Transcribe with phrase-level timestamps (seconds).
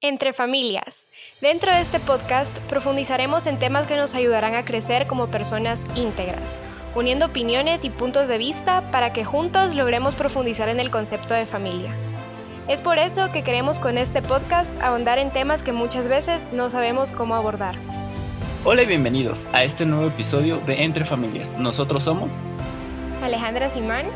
[0.00, 1.08] Entre familias.
[1.40, 6.60] Dentro de este podcast profundizaremos en temas que nos ayudarán a crecer como personas íntegras,
[6.94, 11.46] uniendo opiniones y puntos de vista para que juntos logremos profundizar en el concepto de
[11.46, 11.96] familia.
[12.68, 16.70] Es por eso que queremos con este podcast ahondar en temas que muchas veces no
[16.70, 17.74] sabemos cómo abordar.
[18.64, 21.58] Hola y bienvenidos a este nuevo episodio de Entre Familias.
[21.58, 22.34] Nosotros somos
[23.20, 24.06] Alejandra Simán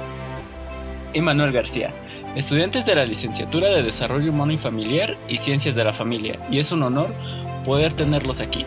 [1.13, 1.93] y Manuel García
[2.37, 6.59] estudiantes de la licenciatura de Desarrollo Humano y Familiar y Ciencias de la Familia, y
[6.59, 7.13] es un honor
[7.67, 8.65] poder tenerlos aquí,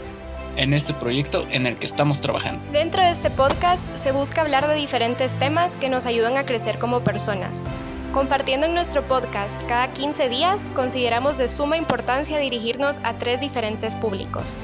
[0.55, 2.63] en este proyecto en el que estamos trabajando.
[2.71, 6.77] Dentro de este podcast se busca hablar de diferentes temas que nos ayudan a crecer
[6.77, 7.67] como personas.
[8.13, 13.95] Compartiendo en nuestro podcast cada 15 días, consideramos de suma importancia dirigirnos a tres diferentes
[13.95, 14.59] públicos.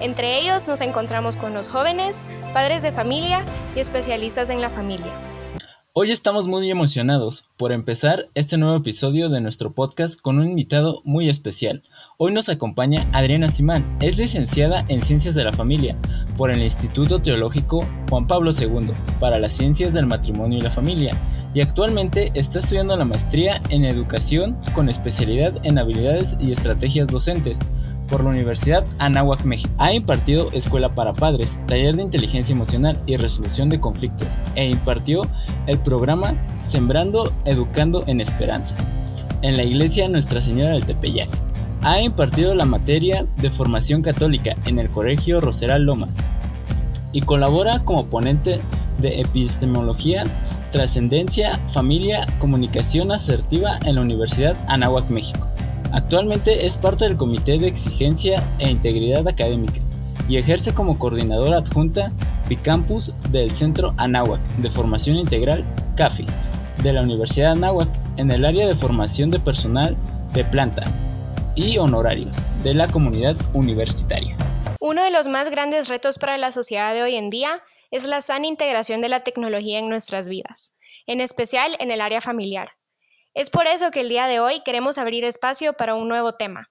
[0.00, 3.44] Entre ellos nos encontramos con los jóvenes, padres de familia
[3.76, 5.12] y especialistas en la familia.
[5.98, 11.00] Hoy estamos muy emocionados por empezar este nuevo episodio de nuestro podcast con un invitado
[11.04, 11.84] muy especial.
[12.18, 15.96] Hoy nos acompaña Adriana Simán, es licenciada en Ciencias de la Familia
[16.36, 17.80] por el Instituto Teológico
[18.10, 21.18] Juan Pablo II para las Ciencias del Matrimonio y la Familia
[21.54, 27.58] y actualmente está estudiando la maestría en Educación con especialidad en habilidades y estrategias docentes
[28.08, 29.72] por la Universidad Anáhuac, México.
[29.78, 35.22] Ha impartido escuela para padres, taller de inteligencia emocional y resolución de conflictos e impartió
[35.66, 38.76] el programa Sembrando Educando en Esperanza
[39.42, 41.28] en la iglesia Nuestra Señora del Tepeyac.
[41.82, 46.16] Ha impartido la materia de formación católica en el Colegio Roseral Lomas
[47.12, 48.60] y colabora como ponente
[48.98, 50.24] de epistemología,
[50.72, 55.48] trascendencia, familia, comunicación asertiva en la Universidad Anáhuac, México.
[55.92, 59.80] Actualmente es parte del Comité de Exigencia e Integridad Académica
[60.28, 62.12] y ejerce como coordinadora adjunta
[62.48, 65.64] Bicampus del Centro Anáhuac de Formación Integral
[65.96, 66.26] CAFI
[66.82, 69.96] de la Universidad Anáhuac en el área de formación de personal
[70.32, 70.84] de planta
[71.54, 74.36] y honorarios de la comunidad universitaria.
[74.80, 78.20] Uno de los más grandes retos para la sociedad de hoy en día es la
[78.20, 80.76] sana integración de la tecnología en nuestras vidas,
[81.06, 82.75] en especial en el área familiar.
[83.36, 86.70] Es por eso que el día de hoy queremos abrir espacio para un nuevo tema,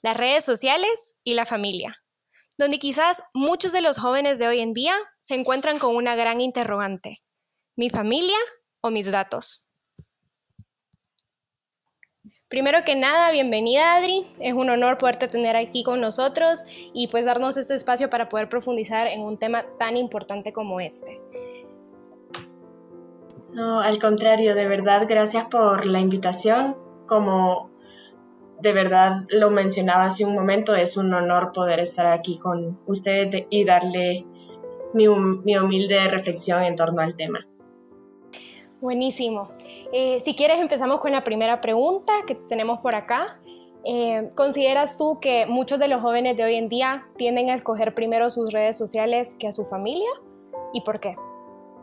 [0.00, 2.04] las redes sociales y la familia,
[2.56, 6.40] donde quizás muchos de los jóvenes de hoy en día se encuentran con una gran
[6.40, 7.24] interrogante.
[7.74, 8.36] ¿Mi familia
[8.80, 9.66] o mis datos?
[12.46, 14.24] Primero que nada, bienvenida Adri.
[14.38, 16.60] Es un honor poderte tener aquí con nosotros
[16.92, 21.20] y pues darnos este espacio para poder profundizar en un tema tan importante como este.
[23.54, 26.76] No, al contrario, de verdad, gracias por la invitación.
[27.06, 27.70] Como
[28.60, 33.46] de verdad lo mencionaba hace un momento, es un honor poder estar aquí con ustedes
[33.50, 34.26] y darle
[34.92, 37.46] mi, humilde reflexión en torno al tema.
[38.80, 39.50] Buenísimo.
[39.92, 43.40] Eh, si quieres, empezamos con la primera pregunta que tenemos por acá.
[43.84, 47.94] Eh, ¿Consideras tú que muchos de los jóvenes de hoy en día tienden a escoger
[47.94, 50.10] primero sus redes sociales que a su familia?
[50.72, 51.16] ¿Y por qué?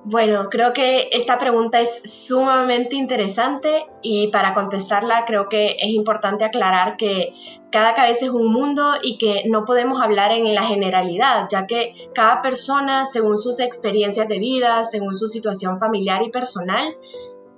[0.04, 6.44] Bueno, creo que esta pregunta es sumamente interesante y para contestarla creo que es importante
[6.44, 7.36] aclarar que
[7.72, 12.10] cada cabeza es un mundo y que no podemos hablar en la generalidad, ya que
[12.16, 16.98] cada persona, según sus experiencias de vida, según su situación familiar y personal,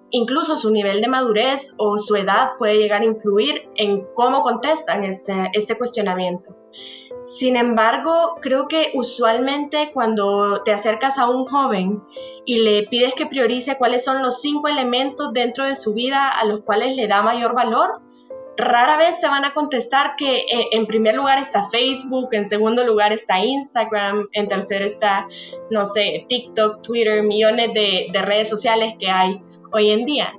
[0.09, 5.05] incluso su nivel de madurez o su edad puede llegar a influir en cómo contestan
[5.05, 6.57] este, este cuestionamiento.
[7.23, 12.03] Sin embargo, creo que usualmente cuando te acercas a un joven
[12.43, 16.43] y le pides que priorice cuáles son los cinco elementos dentro de su vida a
[16.43, 18.01] los cuales le da mayor valor,
[18.57, 22.85] rara vez te van a contestar que eh, en primer lugar está Facebook, en segundo
[22.85, 25.25] lugar está Instagram, en tercer está,
[25.71, 29.41] no sé, TikTok, Twitter, millones de, de redes sociales que hay
[29.71, 30.33] hoy en día.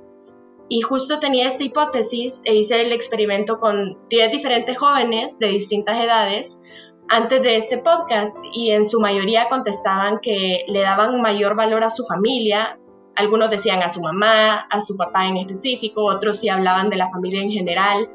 [0.67, 5.99] Y justo tenía esta hipótesis e hice el experimento con 10 diferentes jóvenes de distintas
[5.99, 6.61] edades
[7.07, 11.89] antes de este podcast y en su mayoría contestaban que le daban mayor valor a
[11.89, 12.79] su familia.
[13.15, 17.09] Algunos decían a su mamá, a su papá en específico, otros sí hablaban de la
[17.09, 18.09] familia en general,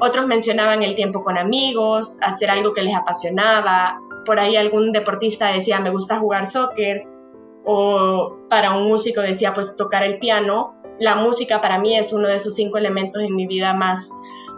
[0.00, 4.00] otros mencionaban el tiempo con amigos, hacer algo que les apasionaba.
[4.26, 7.04] Por ahí algún deportista decía me gusta jugar soccer
[7.64, 12.28] o para un músico decía pues tocar el piano la música para mí es uno
[12.28, 14.12] de esos cinco elementos en mi vida más,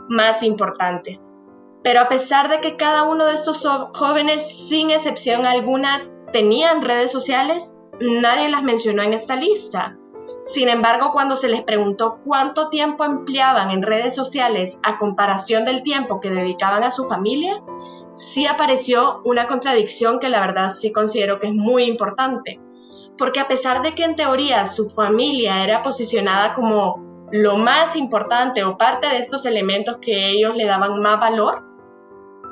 [0.09, 1.33] más importantes.
[1.83, 7.11] Pero a pesar de que cada uno de estos jóvenes, sin excepción alguna, tenían redes
[7.11, 9.97] sociales, nadie las mencionó en esta lista.
[10.43, 15.83] Sin embargo, cuando se les preguntó cuánto tiempo empleaban en redes sociales a comparación del
[15.83, 17.63] tiempo que dedicaban a su familia,
[18.13, 22.61] sí apareció una contradicción que la verdad sí considero que es muy importante
[23.19, 28.65] porque a pesar de que en teoría su familia era posicionada como lo más importante
[28.65, 31.65] o parte de estos elementos que ellos le daban más valor,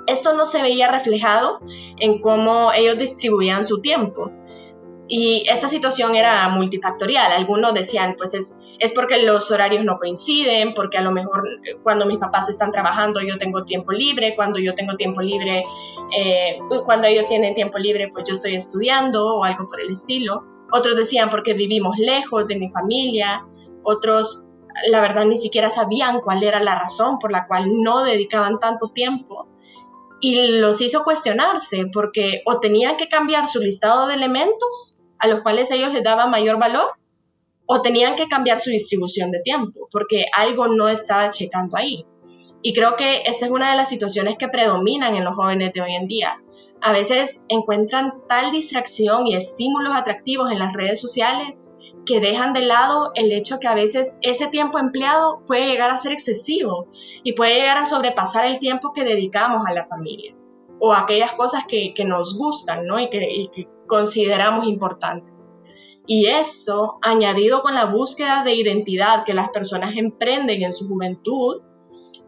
[0.07, 1.61] esto no se veía reflejado
[1.99, 4.31] en cómo ellos distribuían su tiempo.
[5.09, 7.31] Y esta situación era multifactorial.
[7.33, 11.77] Algunos decían, pues es, es porque los horarios no coinciden, porque a lo mejor eh,
[11.83, 15.65] cuando mis papás están trabajando yo tengo tiempo libre, cuando yo tengo tiempo libre,
[16.17, 20.56] eh, cuando ellos tienen tiempo libre, pues yo estoy estudiando o algo por el estilo.
[20.71, 23.47] Otros decían porque vivimos lejos de mi familia.
[23.83, 24.47] Otros,
[24.91, 28.89] la verdad, ni siquiera sabían cuál era la razón por la cual no dedicaban tanto
[28.89, 29.49] tiempo
[30.21, 35.43] y los hizo cuestionarse porque o tenían que cambiar su listado de elementos a los
[35.43, 36.93] cuales ellos les daban mayor valor
[37.67, 42.07] o tenían que cambiar su distribución de tiempo porque algo no estaba checando ahí.
[42.63, 45.83] Y creo que esta es una de las situaciones que predominan en los jóvenes de
[45.83, 46.43] hoy en día.
[46.81, 51.67] A veces encuentran tal distracción y estímulos atractivos en las redes sociales
[52.05, 55.97] que dejan de lado el hecho que a veces ese tiempo empleado puede llegar a
[55.97, 56.87] ser excesivo
[57.25, 60.35] y puede llegar a sobrepasar el tiempo que dedicamos a la familia
[60.79, 63.01] o aquellas cosas que, nos gustan ¿no?
[63.01, 65.57] y, que, y que consideramos importantes.
[66.07, 71.63] Y esto, añadido con la búsqueda de identidad que las personas emprenden en su juventud,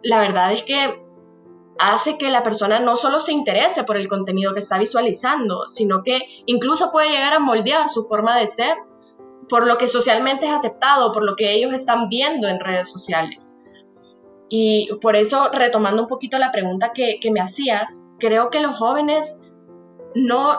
[0.03, 1.07] la verdad es que
[1.79, 6.03] hace que la persona no solo se interese por el contenido que está visualizando, sino
[6.03, 8.77] que incluso puede llegar a moldear su forma de ser
[9.49, 13.61] por lo que socialmente es aceptado, por lo que ellos están viendo en redes sociales.
[14.49, 19.43] Y por eso, retomando un poquito la pregunta que, me hacías, creo que los jóvenes
[20.15, 20.59] no,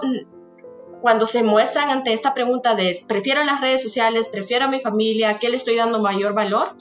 [1.01, 5.39] cuando se muestran ante esta pregunta de prefiero las redes sociales, prefiero a mi familia,
[5.39, 6.75] ¿qué le estoy dando mayor valor?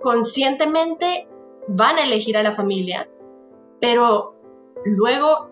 [0.00, 1.28] Conscientemente
[1.68, 3.08] van a elegir a la familia,
[3.80, 4.34] pero
[4.84, 5.50] luego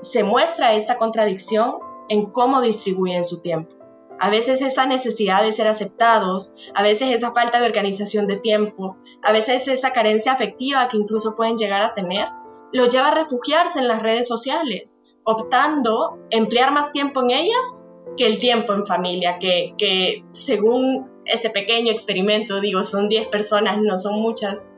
[0.00, 1.78] se muestra esta contradicción
[2.08, 3.76] en cómo distribuyen su tiempo.
[4.18, 8.96] A veces esa necesidad de ser aceptados, a veces esa falta de organización de tiempo,
[9.22, 12.28] a veces esa carencia afectiva que incluso pueden llegar a tener,
[12.72, 18.26] lo lleva a refugiarse en las redes sociales, optando emplear más tiempo en ellas que
[18.26, 23.96] el tiempo en familia, que, que según este pequeño experimento, digo, son 10 personas, no
[23.96, 24.70] son muchas,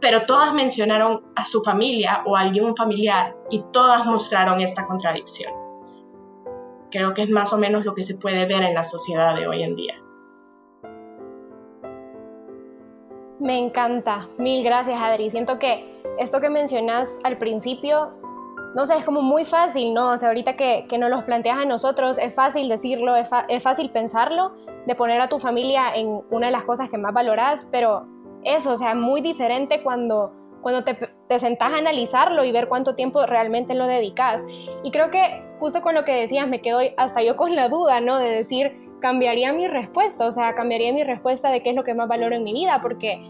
[0.00, 5.52] pero todas mencionaron a su familia o a algún familiar y todas mostraron esta contradicción.
[6.90, 9.46] Creo que es más o menos lo que se puede ver en la sociedad de
[9.46, 9.94] hoy en día.
[13.38, 14.28] Me encanta.
[14.38, 15.30] Mil gracias, Adri.
[15.30, 18.10] Siento que esto que mencionas al principio,
[18.74, 20.10] no sé, es como muy fácil, ¿no?
[20.10, 23.62] O sea, ahorita que, que nos los planteas a nosotros, es fácil decirlo, es, es,
[23.62, 24.52] fácil pensarlo,
[24.86, 28.06] de poner a tu familia en una de las cosas que más valoras, pero
[28.44, 30.32] eso, o sea, muy diferente cuando,
[30.62, 30.94] cuando te,
[31.28, 34.46] te sentás a analizarlo y ver cuánto tiempo realmente lo dedicas.
[34.82, 38.00] Y creo que justo con lo que decías, me quedo hasta yo con la duda,
[38.00, 38.18] ¿no?
[38.18, 41.94] De decir, cambiaría mi respuesta, o sea, cambiaría mi respuesta de qué es lo que
[41.94, 43.20] más valoro en mi vida, porque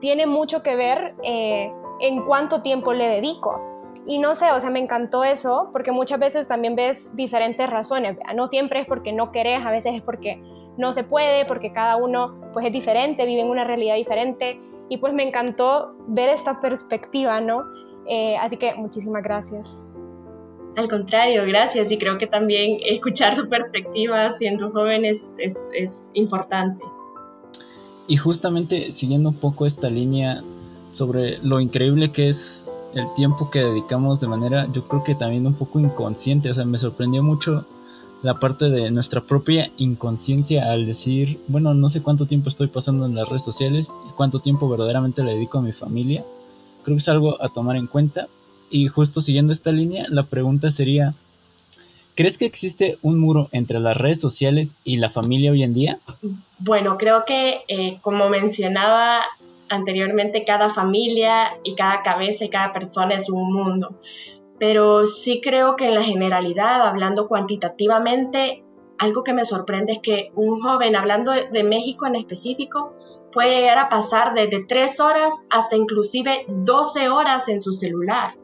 [0.00, 3.60] tiene mucho que ver eh, en cuánto tiempo le dedico.
[4.06, 8.16] Y no sé, o sea, me encantó eso, porque muchas veces también ves diferentes razones.
[8.34, 10.42] No siempre es porque no querés, a veces es porque
[10.80, 14.58] no se puede, porque cada uno pues es diferente, vive en una realidad diferente.
[14.88, 17.62] Y pues me encantó ver esta perspectiva, ¿no?
[18.08, 19.86] Eh, así que muchísimas gracias.
[20.76, 21.92] Al contrario, gracias.
[21.92, 26.84] Y creo que también escuchar su perspectiva siendo jóvenes es, es importante.
[28.08, 30.42] Y justamente siguiendo un poco esta línea
[30.90, 35.46] sobre lo increíble que es el tiempo que dedicamos de manera, yo creo que también
[35.46, 36.50] un poco inconsciente.
[36.50, 37.64] O sea, me sorprendió mucho
[38.22, 43.06] la parte de nuestra propia inconsciencia al decir, bueno, no sé cuánto tiempo estoy pasando
[43.06, 46.24] en las redes sociales y cuánto tiempo verdaderamente le dedico a mi familia.
[46.84, 48.28] Creo que es algo a tomar en cuenta
[48.70, 51.14] y justo siguiendo esta línea, la pregunta sería,
[52.14, 55.98] ¿crees que existe un muro entre las redes sociales y la familia hoy en día?
[56.58, 59.22] Bueno, creo que eh, como mencionaba
[59.70, 63.94] anteriormente, cada familia y cada cabeza y cada persona es un mundo.
[64.60, 68.62] Pero sí creo que en la generalidad, hablando cuantitativamente,
[68.98, 72.94] algo que me sorprende es que un joven, hablando de México en específico,
[73.32, 78.34] puede llegar a pasar desde tres horas hasta inclusive 12 horas en su celular.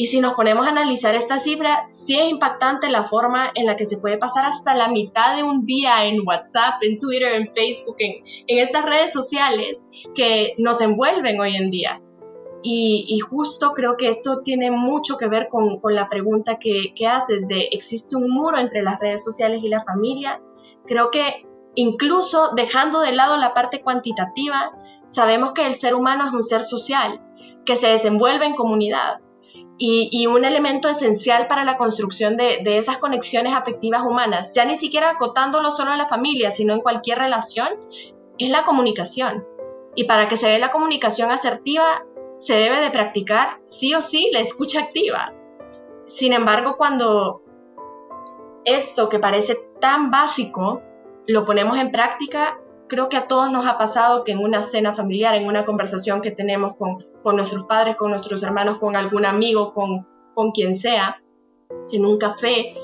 [0.00, 3.76] Y si nos ponemos a analizar esta cifra, sí es impactante la forma en la
[3.76, 7.52] que se puede pasar hasta la mitad de un día en WhatsApp, en Twitter, en
[7.52, 12.00] Facebook, en, estas redes sociales que nos envuelven hoy en día.
[12.62, 17.46] Y, justo creo que esto tiene mucho que ver con, la pregunta que, que, haces
[17.46, 20.42] de ¿existe un muro entre las redes sociales y la familia?
[20.86, 21.46] Creo que
[21.76, 24.72] incluso dejando de lado la parte cuantitativa,
[25.06, 27.22] sabemos que el ser humano es un ser social,
[27.64, 29.20] que se desenvuelve en comunidad
[29.78, 35.10] y, un elemento esencial para la construcción de, esas conexiones afectivas humanas, ya ni siquiera
[35.10, 37.68] acotándolo solo a la familia, sino en cualquier relación,
[38.38, 39.46] es la comunicación.
[39.94, 42.04] Y para que se dé la comunicación asertiva,
[42.38, 45.34] se debe de practicar sí o sí la escucha activa.
[46.04, 47.42] Sin embargo, cuando
[48.64, 50.82] esto que parece tan básico
[51.26, 54.92] lo ponemos en práctica, creo que a todos nos ha pasado que en una cena
[54.92, 57.04] familiar, en una conversación que tenemos con,
[57.36, 61.22] nuestros padres, con nuestros hermanos, con algún amigo, con, con quien sea,
[61.92, 62.74] en un café,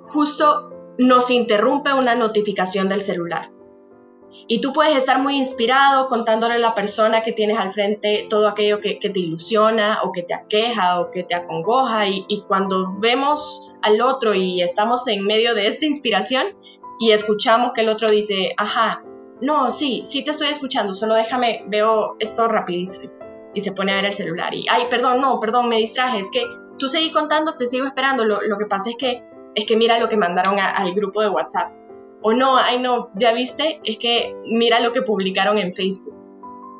[0.00, 3.46] justo nos interrumpe una notificación del celular.
[4.46, 8.48] Y tú puedes estar muy inspirado contándole a la persona que tienes al frente todo
[8.48, 12.08] aquello que, te ilusiona o que te aqueja o que te acongoja.
[12.08, 16.46] Y, cuando vemos al otro y estamos en medio de esta inspiración
[16.98, 19.04] y escuchamos que el otro dice, ajá,
[19.40, 23.14] no, sí, sí te estoy escuchando, solo déjame, veo esto rapidísimo.
[23.54, 26.30] Y se pone a ver el celular y, ay, perdón, no, perdón, me distraje, es
[26.30, 26.44] que
[26.78, 29.98] tú seguí contando, te sigo esperando, lo, lo que pasa es que, es que mira
[29.98, 31.79] lo que mandaron al grupo de WhatsApp
[32.22, 36.16] o no, ay no, ya viste, es que mira lo que publicaron en Facebook.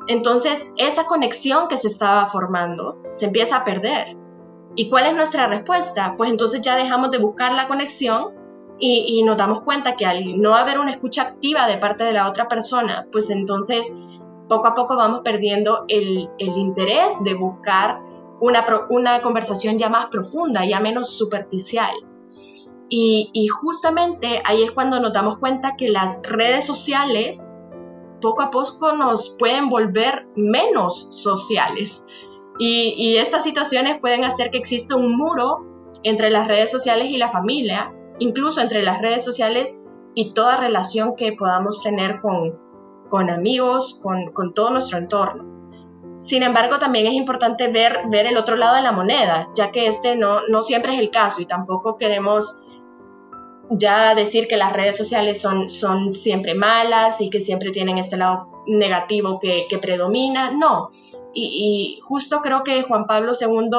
[0.07, 4.17] Entonces, esa conexión que se estaba formando se empieza a perder.
[4.75, 6.15] ¿Y cuál es nuestra respuesta?
[6.17, 8.33] Pues entonces ya dejamos de buscar la conexión
[8.83, 12.27] y, nos damos cuenta que al no haber una escucha activa de parte de la
[12.27, 13.95] otra persona, pues entonces
[14.49, 18.01] poco a poco vamos perdiendo el, interés de buscar
[18.39, 21.91] una, una conversación ya más profunda, ya menos superficial.
[22.93, 27.57] Y, justamente ahí es cuando nos damos cuenta que las redes sociales
[28.19, 32.05] poco a poco nos pueden volver menos sociales.
[32.59, 35.65] Y, estas situaciones pueden hacer que exista un muro
[36.03, 39.79] entre las redes sociales y la familia, incluso entre las redes sociales
[40.13, 42.59] y toda relación que podamos tener con,
[43.09, 46.13] con amigos, con, con, todo nuestro entorno.
[46.17, 49.87] Sin embargo, también es importante ver, ver el otro lado de la moneda, ya que
[49.87, 52.65] este no, no siempre es el caso y tampoco queremos
[53.71, 58.17] ya decir que las redes sociales son, son siempre malas y que siempre tienen este
[58.17, 60.89] lado negativo que, predomina, no.
[61.33, 63.69] Y, justo creo que Juan Pablo II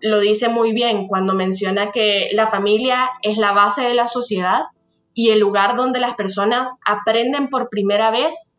[0.00, 4.64] lo dice muy bien cuando menciona que la familia es la base de la sociedad
[5.14, 8.56] y el lugar donde las personas aprenden por primera vez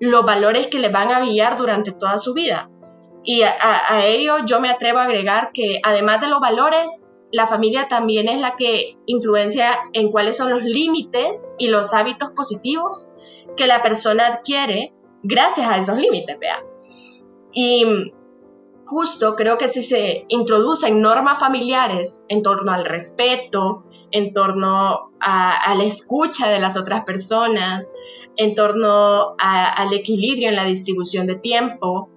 [0.00, 2.68] los valores que les van a guiar durante toda su vida.
[3.22, 3.54] Y a,
[3.88, 8.28] a ello yo me atrevo a agregar que además de los valores, la familia también
[8.28, 13.16] es la que influencia en cuáles son los límites y los hábitos positivos
[13.56, 14.92] que la persona adquiere
[15.24, 16.62] gracias a esos límites, vea.
[17.52, 18.12] Y
[18.86, 25.74] justo creo que si se introducen normas familiares en torno al respeto, en torno a,
[25.76, 27.92] la escucha de las otras personas,
[28.36, 32.10] en torno al equilibrio en la distribución de tiempo,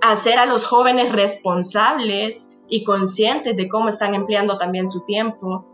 [0.00, 5.66] hacer a los jóvenes responsables y conscientes de cómo están empleando también su tiempo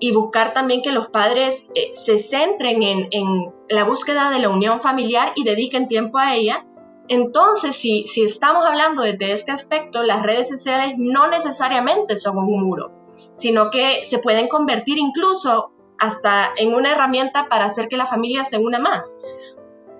[0.00, 4.48] y buscar también que los padres eh, se centren en, en, la búsqueda de la
[4.48, 6.66] unión familiar y dediquen tiempo a ella.
[7.08, 12.66] Entonces, si, si estamos hablando desde este aspecto, las redes sociales no necesariamente son un
[12.66, 12.92] muro,
[13.32, 18.42] sino que se pueden convertir incluso hasta en una herramienta para hacer que la familia
[18.42, 19.20] se una más.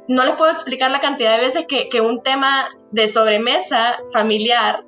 [0.09, 4.85] No les puedo explicar la cantidad de veces que, que un tema de sobremesa familiar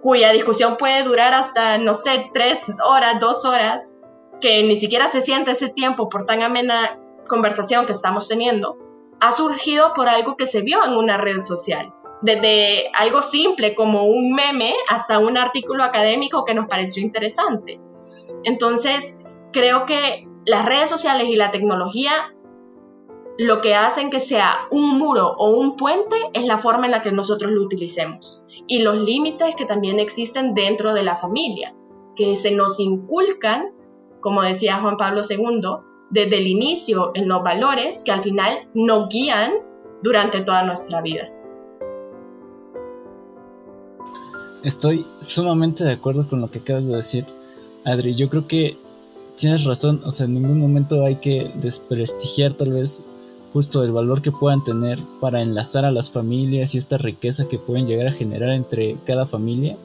[0.00, 3.98] cuya discusión puede durar hasta, no sé, tres horas, dos horas,
[4.40, 8.78] que ni siquiera se siente ese tiempo por tan amena conversación que estamos teniendo,
[9.20, 11.92] ha surgido por algo que se vio en una red social.
[12.22, 17.80] Desde algo simple como un meme hasta un artículo académico que nos pareció interesante.
[18.44, 19.20] Entonces,
[19.52, 22.12] creo que las redes sociales y la tecnología
[23.38, 27.02] lo que hacen que sea un muro o un puente es la forma en la
[27.02, 31.74] que nosotros lo utilicemos y los límites que también existen dentro de la familia,
[32.14, 33.72] que se nos inculcan,
[34.20, 35.60] como decía Juan Pablo II,
[36.10, 39.52] desde el inicio en los valores que al final nos guían
[40.02, 41.32] durante toda nuestra vida.
[44.62, 47.24] Estoy sumamente de acuerdo con lo que acabas de decir,
[47.84, 48.14] Adri.
[48.14, 48.76] Yo creo que
[49.36, 53.02] tienes razón, o sea, en ningún momento hay que desprestigiar tal vez
[53.52, 57.58] justo el valor que puedan tener para enlazar a las familias y esta riqueza que
[57.58, 59.76] pueden llegar a generar entre cada familia.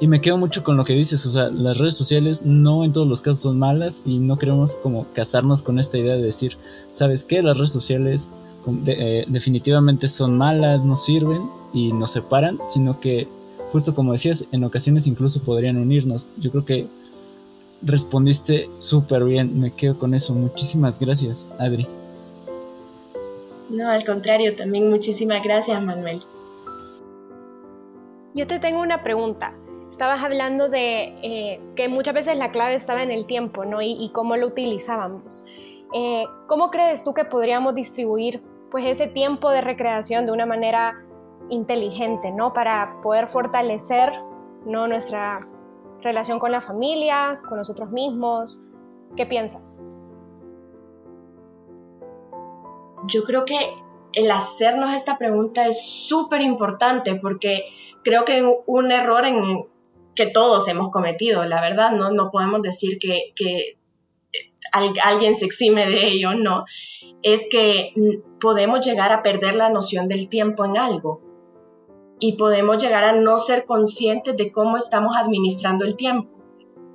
[0.00, 2.92] Y me quedo mucho con lo que dices, o sea, las redes sociales no en
[2.92, 6.56] todos los casos son malas y no queremos como casarnos con esta idea de decir,
[6.92, 7.42] ¿sabes qué?
[7.42, 8.30] Las redes sociales
[8.86, 11.42] eh, definitivamente son malas, no sirven
[11.74, 13.28] y nos separan, sino que,
[13.72, 16.30] justo como decías, en ocasiones incluso podrían unirnos.
[16.38, 16.86] Yo creo que
[17.82, 20.34] respondiste súper bien, me quedo con eso.
[20.34, 21.86] Muchísimas gracias, Adri.
[23.70, 26.20] No, al contrario, también muchísimas gracias, Manuel.
[28.34, 29.54] Yo te tengo una pregunta.
[29.88, 33.80] Estabas hablando de eh, que muchas veces la clave estaba en el tiempo, ¿no?
[33.80, 35.44] Y, cómo lo utilizábamos.
[35.94, 41.04] Eh, ¿Cómo crees tú que podríamos distribuir pues, ese tiempo de recreación de una manera
[41.48, 42.52] inteligente, ¿no?
[42.52, 44.12] Para poder fortalecer
[44.64, 44.86] ¿no?
[44.88, 45.40] nuestra
[46.02, 48.62] relación con la familia, con nosotros mismos.
[49.16, 49.80] ¿Qué piensas?
[53.06, 53.56] Yo creo que
[54.12, 57.64] el hacernos esta pregunta es súper importante porque
[58.02, 59.66] creo que un error en
[60.14, 63.78] que todos hemos cometido, la verdad, no, no podemos decir que, que
[65.04, 66.64] alguien se exime de ello, no,
[67.22, 67.92] es que
[68.40, 71.22] podemos llegar a perder la noción del tiempo en algo
[72.18, 76.39] y podemos llegar a no ser conscientes de cómo estamos administrando el tiempo.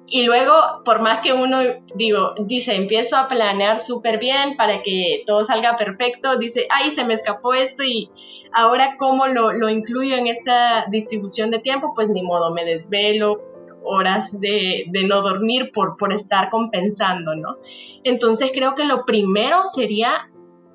[0.07, 1.59] Y luego, por más que uno,
[1.95, 7.05] digo, dice, empiezo a planear súper bien para que todo salga perfecto, dice, ay, se
[7.05, 8.11] me escapó esto y
[8.53, 13.41] ahora cómo lo, lo incluyo en esa distribución de tiempo, pues ni modo, me desvelo
[13.83, 17.57] horas de, de no dormir por, por estar compensando, ¿no?
[18.03, 20.29] Entonces creo que lo primero sería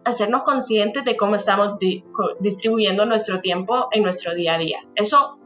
[0.05, 1.79] hacernos conscientes de cómo estamos
[2.41, 4.79] distribuyendo nuestro tiempo en nuestro día a día.
[4.95, 5.39] Eso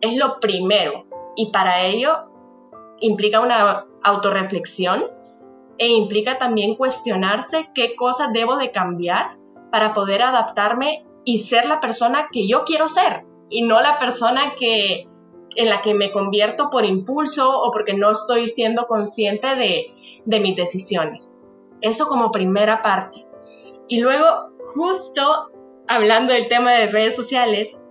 [0.00, 2.31] es lo primero y para ello
[3.02, 5.04] implica una autorreflexión
[5.78, 9.36] e implica también cuestionarse qué cosas debo de cambiar
[9.70, 14.54] para poder adaptarme y ser la persona que yo quiero ser y no la persona
[14.58, 15.08] que
[15.54, 19.92] en la que me convierto por impulso o porque no estoy siendo consciente de,
[20.24, 21.42] de mis decisiones.
[21.82, 23.26] Eso como primera parte.
[23.86, 24.24] Y luego,
[24.74, 25.50] justo
[25.88, 27.82] hablando del tema de redes sociales,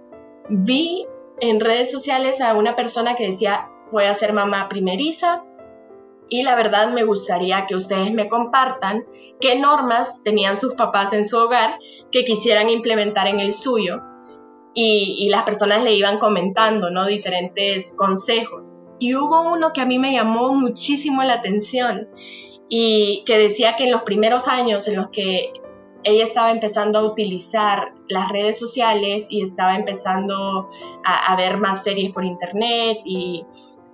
[0.50, 1.06] vi
[1.40, 5.44] en redes sociales a una persona que decía, voy a ser mamá primeriza
[6.30, 9.06] y la verdad me gustaría que ustedes me compartan
[9.40, 11.78] qué normas tenían sus papás en su hogar
[12.12, 14.02] que quisieran implementar en el suyo
[14.74, 17.06] y, las personas le iban comentando, ¿no?
[17.06, 18.80] Diferentes consejos.
[19.00, 22.08] Y hubo uno que a mí me llamó muchísimo la atención
[22.70, 25.52] y que decía que en los primeros años en los que
[26.04, 30.70] ella estaba empezando a utilizar las redes sociales y estaba empezando
[31.04, 33.46] a, ver más series por internet y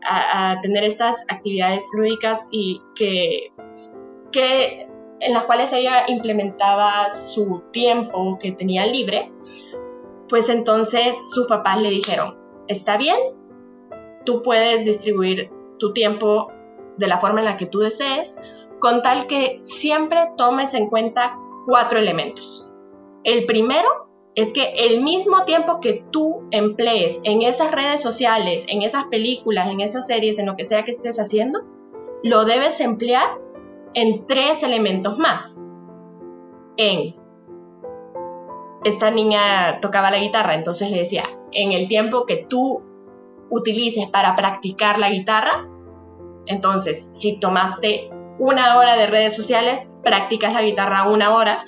[0.08, 3.52] a, tener estas actividades lúdicas y que,
[4.32, 4.88] que
[5.20, 9.32] en las cuales ella implementaba su tiempo que tenía libre,
[10.30, 13.18] pues entonces sus papás le dijeron, está bien,
[14.26, 16.52] tú puedes distribuir tu tiempo
[16.98, 18.40] de la forma en la que tú desees,
[18.80, 22.72] con tal que siempre tomes en cuenta cuatro elementos.
[23.24, 24.07] El primero
[24.38, 29.68] es que el mismo tiempo que tú emplees en esas redes sociales, en esas películas,
[29.68, 31.62] en esas series, en lo que sea que estés haciendo,
[32.22, 33.28] lo debes emplear
[33.96, 35.74] en tres elementos más.
[36.78, 37.16] En
[38.84, 42.84] esta niña tocaba la guitarra, entonces le decía, en el tiempo que tú
[43.50, 45.68] utilices para practicar la guitarra,
[46.46, 51.64] entonces si tomaste una hora de redes sociales, practicas la guitarra una hora.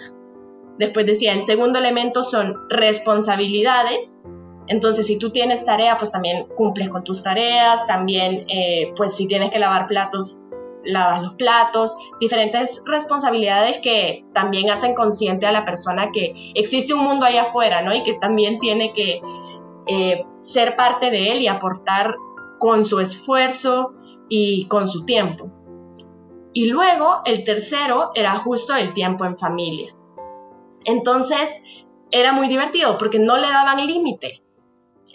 [0.80, 4.22] Después decía, el segundo elemento son responsabilidades.
[4.68, 9.28] Entonces, si tú tienes tarea, pues también cumples con tus tareas, también, eh, pues si
[9.28, 10.46] tienes que lavar platos,
[10.86, 17.04] lavas los platos, diferentes responsabilidades que también hacen consciente a la persona que existe un
[17.04, 17.94] mundo allá afuera, ¿no?
[17.94, 19.20] Y que también tiene que
[19.86, 22.16] eh, ser parte de él y aportar
[22.58, 23.96] con su esfuerzo
[24.30, 25.52] y con su tiempo.
[26.54, 29.94] Y luego el tercero era justo el tiempo en familia.
[30.86, 31.62] Entonces
[32.12, 34.42] era muy divertido porque no le daban límite.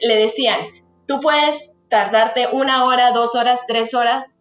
[0.01, 0.61] Le decían,
[1.07, 4.39] tú puedes tardarte una hora, dos horas, tres horas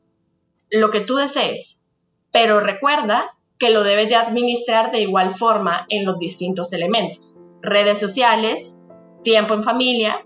[0.69, 1.83] lo que tú desees,
[2.31, 7.37] pero recuerda que lo debes de administrar de igual forma en los distintos elementos.
[7.61, 8.81] Redes sociales,
[9.23, 10.25] tiempo en familia,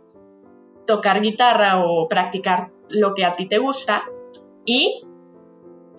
[0.86, 4.04] tocar guitarra o practicar lo que a ti te gusta
[4.66, 5.06] y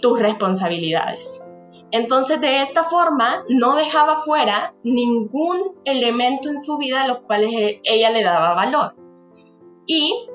[0.00, 1.47] tus responsabilidades.
[1.90, 7.52] Entonces, de esta forma, no dejaba fuera ningún elemento en su vida a los cuales
[7.52, 8.94] e-, ella le daba valor.
[9.86, 10.28] Y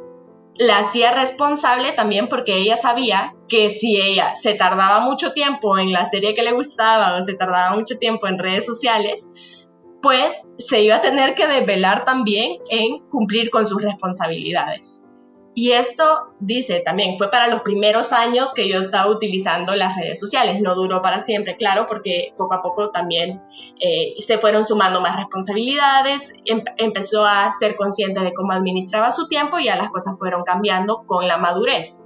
[0.55, 5.91] la hacía responsable también porque ella sabía que si ella se tardaba mucho tiempo en
[5.91, 9.29] la serie que le gustaba o se tardaba mucho tiempo en redes sociales,
[10.01, 15.02] pues se iba a tener que desvelar también en cumplir con sus responsabilidades.
[15.55, 20.19] Y esto, dice también, fue para los primeros años que yo estaba utilizando las redes
[20.19, 20.59] sociales.
[20.61, 23.43] No duró para siempre, claro, porque poco a poco también
[23.79, 29.27] eh, se fueron sumando más responsabilidades, em, empezó a ser consciente de cómo administraba su
[29.27, 32.03] tiempo y ya las cosas fueron cambiando con la madurez.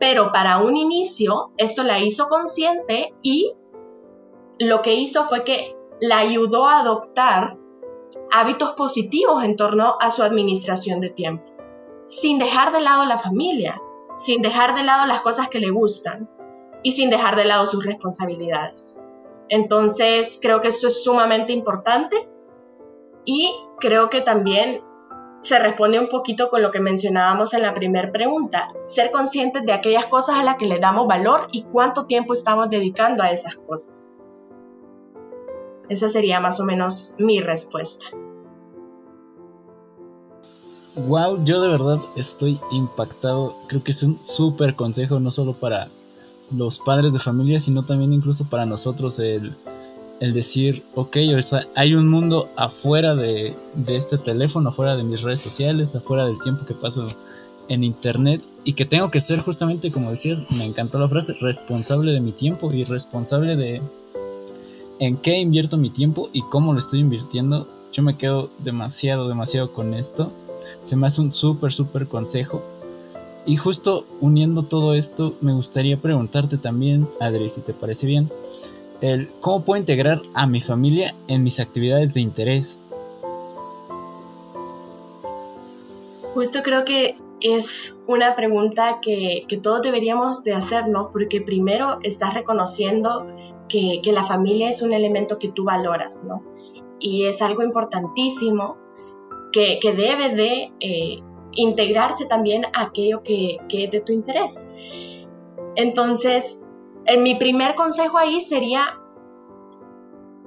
[0.00, 3.52] Pero para un inicio, esto la hizo consciente y
[4.58, 7.58] lo que hizo fue que la ayudó a adoptar
[8.32, 11.55] hábitos positivos en torno a su administración de tiempo
[12.06, 13.80] sin dejar de lado la familia,
[14.16, 16.28] sin dejar de lado las cosas que le gustan
[16.82, 19.00] y sin dejar de lado sus responsabilidades.
[19.48, 22.28] Entonces, creo que esto es sumamente importante
[23.24, 24.82] y creo que también
[25.40, 29.72] se responde un poquito con lo que mencionábamos en la primera pregunta, ser conscientes de
[29.72, 33.56] aquellas cosas a las que le damos valor y cuánto tiempo estamos dedicando a esas
[33.56, 34.10] cosas.
[35.88, 38.06] Esa sería más o menos mi respuesta.
[40.96, 43.54] Wow, yo de verdad estoy impactado.
[43.68, 45.88] Creo que es un súper consejo, no solo para
[46.50, 49.54] los padres de familia, sino también incluso para nosotros el,
[50.20, 51.18] decir, ok,
[51.74, 56.40] hay un mundo afuera de, de, este teléfono, afuera de mis redes sociales, afuera del
[56.40, 57.06] tiempo que paso
[57.68, 62.12] en internet y que tengo que ser justamente, como decías, me encantó la frase, responsable
[62.12, 63.82] de mi tiempo y responsable de
[64.98, 67.68] en qué invierto mi tiempo y cómo lo estoy invirtiendo.
[67.92, 70.32] Yo me quedo demasiado, demasiado con esto.
[70.84, 72.62] Se me hace un súper, súper consejo.
[73.44, 78.30] Y justo uniendo todo esto, me gustaría preguntarte también, Adri, si te parece bien,
[79.00, 82.80] el cómo puedo integrar a mi familia en mis actividades de interés.
[86.34, 92.34] Justo creo que es una pregunta que, que todos deberíamos de hacernos, porque primero estás
[92.34, 93.26] reconociendo
[93.68, 96.42] que, la familia es un elemento que tú valoras, ¿no?
[96.98, 98.76] Y es algo importantísimo
[99.80, 104.74] que, debe de eh, integrarse también aquello que, que es de tu interés.
[105.76, 106.66] Entonces,
[107.06, 109.00] en mi primer consejo ahí sería,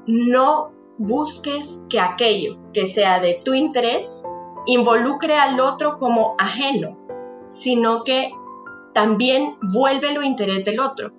[0.05, 4.25] no busques que aquello que sea de tu interés
[4.65, 6.97] involucre al otro como ajeno,
[7.49, 8.31] sino que
[8.93, 11.13] también vuelve lo interés del otro.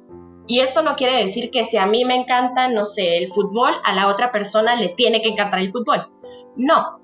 [0.47, 3.73] Y esto no quiere decir que si a mí me encanta, no sé, el fútbol,
[3.85, 6.09] a la otra persona le tiene que encantar el fútbol.
[6.57, 7.00] No,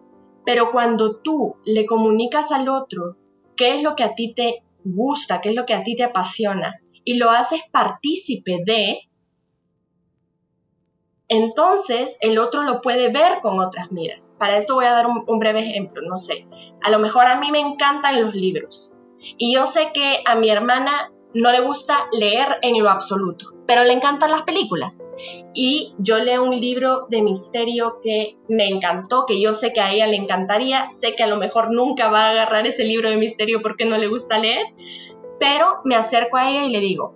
[0.46, 3.16] pero cuando tú le comunicas al otro
[3.56, 6.04] qué es lo que a ti te gusta, qué es lo que a ti te
[6.04, 9.00] apasiona, y lo haces partícipe de,
[11.28, 14.36] entonces el otro lo puede ver con otras miras.
[14.38, 16.46] Para esto voy a dar un, un, breve ejemplo, no sé,
[16.80, 19.00] a lo mejor a mí me encantan los libros
[19.36, 23.84] y yo sé que a mi hermana no le gusta leer en lo absoluto, pero
[23.84, 25.12] le encantan las películas.
[25.52, 29.92] Y yo leo un libro de misterio que me encantó, que yo sé que a
[29.92, 33.16] ella le encantaría, sé que a lo mejor nunca va a agarrar ese libro de
[33.16, 34.64] misterio porque no le gusta leer,
[35.38, 37.14] pero me acerco a ella y le digo,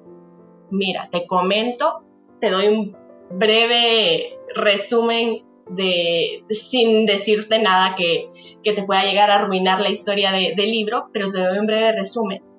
[0.71, 2.05] mira, te comento,
[2.41, 2.97] te doy un
[3.31, 8.29] breve resumen de, sin decirte nada que,
[8.63, 12.50] te pueda llegar a arruinar la historia del libro, pero te doy un breve resumen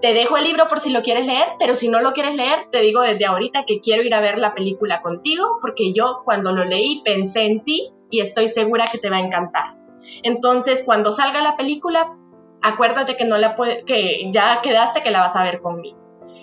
[0.00, 2.68] te dejo el libro por si lo quieres leer, pero si no lo quieres leer,
[2.70, 6.52] te digo desde ahorita que quiero ir a ver la película contigo, porque yo cuando
[6.52, 9.78] lo leí pensé en ti y estoy segura que te va a encantar.
[10.22, 12.16] Entonces, cuando salga la película,
[12.62, 13.54] acuérdate que, no la
[13.86, 15.98] que ya quedaste que la vas a ver conmigo.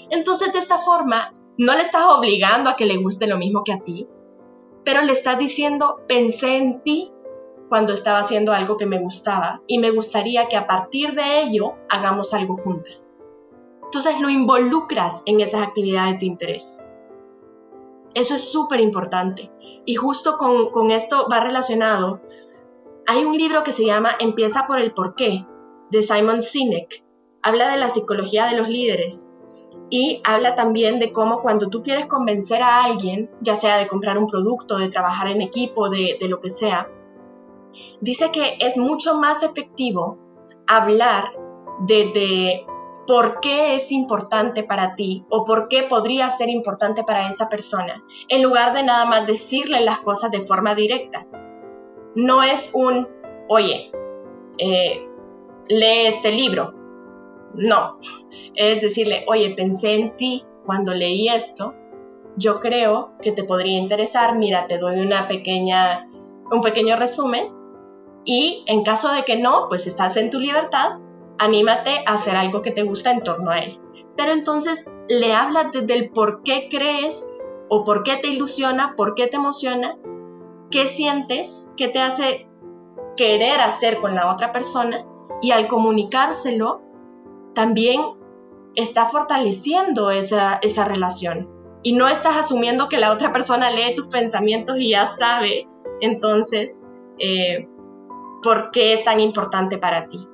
[0.10, 3.74] Entonces, de esta forma, no le estás obligando a que le guste lo mismo que
[3.74, 4.08] a ti,
[4.84, 7.12] pero le estás diciendo, pensé en ti
[7.70, 11.76] cuando estaba haciendo algo que me gustaba y me gustaría que a partir de ello
[11.90, 13.18] hagamos algo juntas.
[13.94, 16.84] Entonces lo involucras en esas actividades de interés.
[18.16, 19.52] Eso es súper importante.
[19.86, 22.20] Y justo con, esto va relacionado.
[23.06, 25.46] Hay un libro que se llama Empieza por el porqué,
[25.92, 27.06] de Simon Sinek.
[27.44, 29.32] Habla de la psicología de los líderes
[29.92, 34.18] y habla también de cómo cuando tú quieres convencer a alguien, ya sea de comprar
[34.18, 36.90] un producto, de trabajar en equipo, de, de lo que sea,
[38.02, 40.18] dice que es mucho más efectivo
[40.66, 41.38] hablar
[41.82, 42.66] de,
[43.06, 48.04] por qué es importante para ti o por qué podría ser importante para esa persona,
[48.30, 51.28] en lugar de nada más decirle las cosas de forma directa.
[52.16, 53.08] No es un,
[53.48, 53.92] oye,
[54.58, 55.08] eh,
[55.68, 56.74] lee este libro.
[57.56, 58.00] No,
[58.56, 61.76] es decirle, oye, pensé en ti cuando leí esto,
[62.36, 66.10] yo creo que te podría interesar, mira, te doy una pequeña,
[66.52, 67.48] un pequeño resumen
[68.26, 71.00] y en caso de que no, pues estás en tu libertad
[71.38, 73.80] anímate a hacer algo que te gusta en torno a él.
[74.16, 77.34] Pero entonces le hablas desde el por qué crees
[77.70, 79.98] o por qué te ilusiona, por qué te emociona,
[80.70, 82.48] qué sientes, qué te hace
[83.18, 85.06] querer hacer con la otra persona
[85.42, 86.82] y al comunicárselo
[87.54, 88.02] también
[88.76, 91.50] está fortaleciendo esa, esa relación
[91.84, 95.68] y no estás asumiendo que la otra persona lee tus pensamientos y ya sabe
[96.02, 96.86] entonces
[97.20, 97.68] eh,
[98.42, 100.28] por qué es tan importante para ti.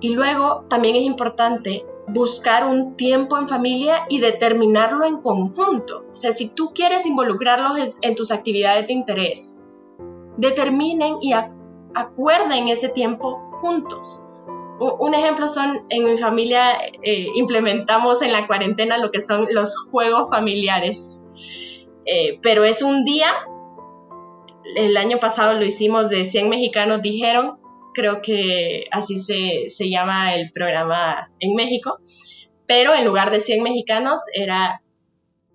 [0.00, 6.04] Y luego también es importante buscar un tiempo en familia y determinarlo en conjunto.
[6.12, 9.62] O sea, si tú quieres involucrarlos en tus actividades de interés,
[10.36, 11.32] determinen y
[11.94, 14.28] acuerden ese tiempo juntos.
[14.78, 19.76] Un ejemplo son, en mi familia eh, implementamos en la cuarentena lo que son los
[19.90, 21.24] juegos familiares.
[22.04, 23.28] Eh, pero es un día,
[24.76, 27.58] el año pasado lo hicimos de 100 mexicanos dijeron,
[27.96, 31.98] creo que así se, se llama el programa en México,
[32.66, 34.82] pero en lugar de 100 mexicanos era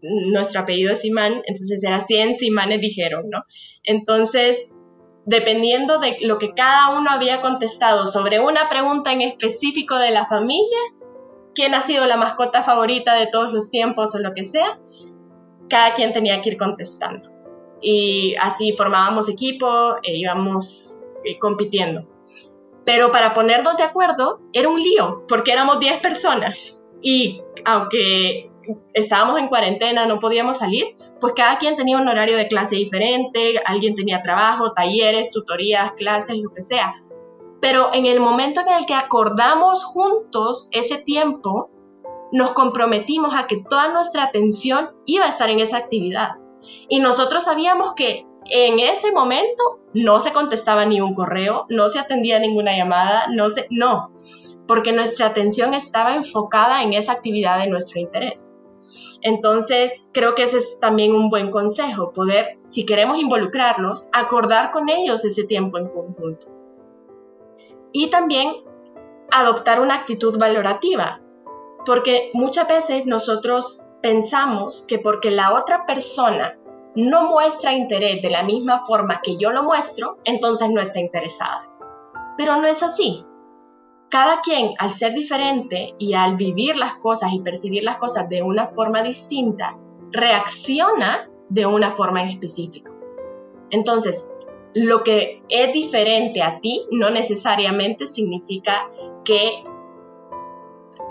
[0.01, 3.43] nuestro apellido es Simán, entonces era 100 Simanes dijeron, ¿no?
[3.83, 4.73] Entonces,
[5.25, 10.25] dependiendo de lo que cada uno había contestado sobre una pregunta en específico de la
[10.25, 10.79] familia,
[11.53, 14.79] quién ha sido la mascota favorita de todos los tiempos o lo que sea,
[15.69, 17.29] cada quien tenía que ir contestando.
[17.81, 22.10] Y así formábamos equipo e íbamos eh, compitiendo.
[22.85, 26.81] Pero para ponernos de acuerdo era un lío, porque éramos 10 personas.
[27.01, 28.51] Y aunque
[28.93, 33.61] estábamos en cuarentena, no podíamos salir, pues cada quien tenía un horario de clase diferente,
[33.65, 36.95] alguien tenía trabajo, talleres, tutorías, clases, lo que sea.
[37.59, 41.69] Pero en el momento en el que acordamos juntos ese tiempo,
[42.31, 46.37] nos comprometimos a que toda nuestra atención iba a estar en esa actividad.
[46.89, 51.99] Y nosotros sabíamos que en ese momento no se contestaba ni un correo, no se
[51.99, 54.11] atendía ninguna llamada, no se, no,
[54.67, 58.59] porque nuestra atención estaba enfocada en esa actividad de nuestro interés.
[59.21, 64.89] Entonces, creo que ese es también un buen consejo, poder, si queremos involucrarlos, acordar con
[64.89, 66.47] ellos ese tiempo en conjunto.
[67.91, 68.63] Y también
[69.31, 71.21] adoptar una actitud valorativa,
[71.85, 76.57] porque muchas veces nosotros pensamos que porque la otra persona
[76.95, 81.69] no muestra interés de la misma forma que yo lo muestro, entonces no está interesada.
[82.37, 83.25] Pero no es así
[84.11, 88.43] cada quien, al ser diferente y al vivir las cosas y percibir las cosas de
[88.43, 89.77] una forma distinta,
[90.11, 92.91] reacciona de una forma en específico.
[93.69, 94.29] Entonces,
[94.73, 98.91] lo que es diferente a ti no necesariamente significa
[99.23, 99.63] que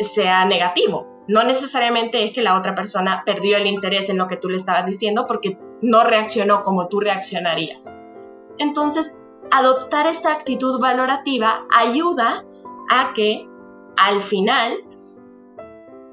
[0.00, 1.06] sea negativo.
[1.26, 4.56] No necesariamente es que la otra persona perdió el interés en lo que tú le
[4.56, 8.04] estabas diciendo porque no reaccionó como tú reaccionarías.
[8.58, 12.44] Entonces, adoptar esta actitud valorativa ayuda
[12.90, 13.48] a que
[13.96, 14.72] al final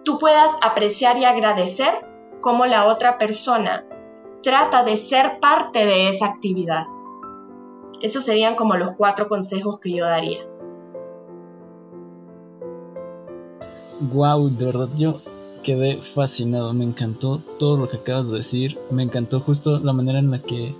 [0.03, 2.06] tú puedas apreciar y agradecer
[2.39, 3.86] cómo la otra persona
[4.41, 6.86] trata de ser parte de esa actividad.
[8.01, 10.39] Esos serían como los cuatro consejos que yo daría.
[13.99, 15.19] Wow, de verdad yo
[15.67, 20.19] quedé fascinado, me encantó todo lo que acabas de decir, me encantó justo la manera
[20.19, 20.73] en la que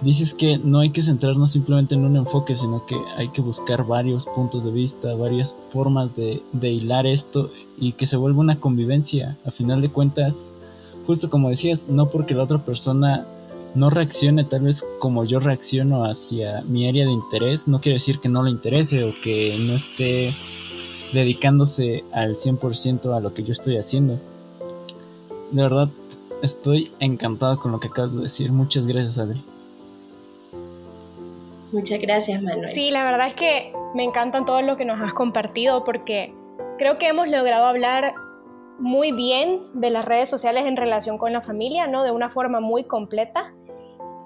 [0.00, 3.86] dices que no hay que centrarnos simplemente en un enfoque, sino que hay que buscar
[3.86, 9.36] varios puntos de vista, varias formas de, hilar esto y que se vuelva una convivencia.
[9.44, 10.48] A final de cuentas,
[11.06, 13.26] justo como decías, no porque la otra persona
[13.74, 18.20] no reaccione tal vez como yo reacciono hacia mi área de interés, no quiere decir
[18.20, 20.34] que no le interese o que no esté
[21.14, 24.18] dedicándose al 100% a lo que yo estoy haciendo.
[25.50, 25.88] De verdad,
[26.42, 28.52] estoy encantado con lo que acabas de decir.
[28.52, 29.42] Muchas gracias, Adri.
[31.72, 32.68] Muchas gracias, Manuel.
[32.68, 36.34] Sí, la verdad es que me encantan todo lo que nos has compartido porque
[36.78, 38.14] creo que hemos logrado hablar
[38.78, 42.04] muy bien de las redes sociales en relación con la familia, ¿no?
[42.04, 43.54] De una forma muy completa.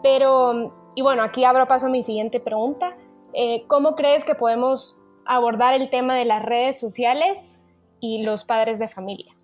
[0.03, 2.97] Pero, y bueno, aquí abro paso a mi siguiente pregunta.
[3.33, 4.99] Eh, ¿Cómo crees que podemos
[5.29, 7.61] abordar el tema de las redes sociales
[8.01, 9.35] y los padres de familia?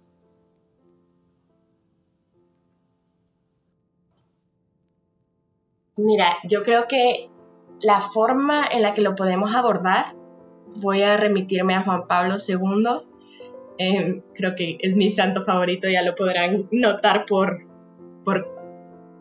[5.96, 7.30] Mira, yo creo que
[7.80, 10.16] la forma en la que lo podemos abordar,
[10.80, 13.06] voy a remitirme a Juan Pablo II.
[13.78, 17.58] Em, creo que es mi santo favorito, ya lo podrán notar por,
[18.24, 18.48] por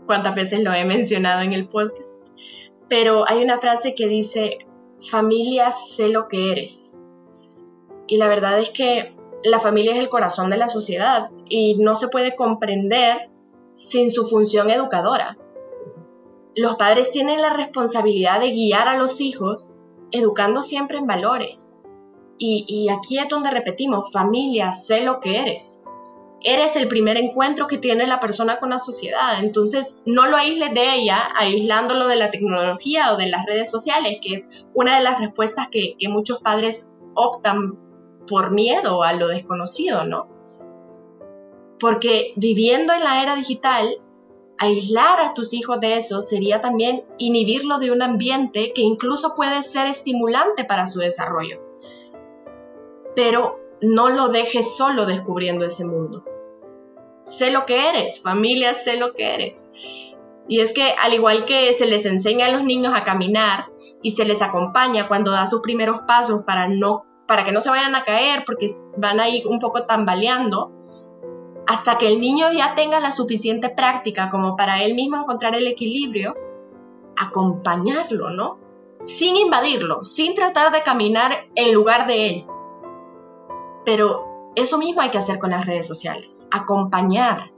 [0.05, 2.23] cuántas veces lo he mencionado en el podcast.
[2.87, 4.59] Pero hay una frase que dice,
[5.09, 7.03] familia, sé lo que eres.
[8.07, 11.95] Y la verdad es que la familia es el corazón de la sociedad y no
[11.95, 13.29] se puede comprender
[13.75, 15.37] sin su función educadora
[16.55, 21.81] los padres tienen la responsabilidad de guiar a los hijos educando siempre en valores.
[22.37, 25.82] Y, aquí es donde repetimos, familia, sé lo que eres.
[26.45, 29.39] Eres el primer encuentro que tiene la persona con la sociedad.
[29.39, 34.19] Entonces, no lo aísles de ella, aislándolo de la tecnología o de las redes sociales,
[34.21, 37.79] que es una de las respuestas que, muchos padres optan
[38.27, 40.27] por miedo a lo desconocido, ¿no?
[41.79, 44.01] Porque viviendo en la era digital,
[44.57, 49.63] aislar a tus hijos de eso sería también inhibirlo de un ambiente que incluso puede
[49.63, 51.61] ser estimulante para su desarrollo.
[53.15, 56.23] Pero no lo dejes solo descubriendo ese mundo.
[57.25, 59.67] Sé lo que eres, familia, sé lo que eres.
[60.47, 63.67] Y es que al igual que se les enseña a los niños a caminar
[64.01, 67.69] y se les acompaña cuando da sus primeros pasos para no para que no se
[67.69, 70.71] vayan a caer porque van a ir un poco tambaleando,
[71.65, 75.67] hasta que el niño ya tenga la suficiente práctica como para él mismo encontrar el
[75.67, 76.35] equilibrio,
[77.17, 78.59] acompañarlo, ¿no?
[79.03, 82.45] Sin invadirlo, sin tratar de caminar en lugar de él.
[83.85, 87.51] Pero eso mismo hay que hacer con las redes sociales, acompañar